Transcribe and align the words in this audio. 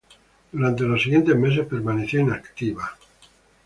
Durante 0.51 0.81
los 0.83 1.03
siguientes 1.03 1.35
meses 1.35 1.67
permaneció 1.67 2.21
inactiva. 2.21 2.91